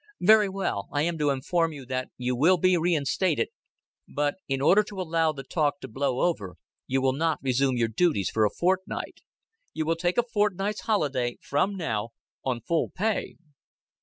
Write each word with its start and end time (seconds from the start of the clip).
"Very 0.23 0.49
well. 0.49 0.87
I 0.91 1.03
am 1.03 1.19
to 1.19 1.29
inform 1.29 1.73
you 1.73 1.85
that 1.85 2.09
you 2.17 2.35
will 2.35 2.57
be 2.57 2.75
reinstated; 2.75 3.49
but 4.07 4.33
in 4.47 4.59
order 4.59 4.81
to 4.81 4.99
allow 4.99 5.31
the 5.31 5.43
talk 5.43 5.79
to 5.81 5.87
blow 5.87 6.21
over 6.21 6.55
you 6.87 7.03
will 7.03 7.13
not 7.13 7.37
resume 7.43 7.77
your 7.77 7.87
duties 7.87 8.31
for 8.31 8.43
a 8.43 8.49
fortnight. 8.49 9.19
You 9.75 9.85
will 9.85 9.95
take 9.95 10.17
a 10.17 10.23
fortnight's 10.23 10.81
holiday 10.81 11.37
from 11.39 11.75
now 11.75 12.09
on 12.43 12.61
full 12.61 12.89
pay." 12.89 13.35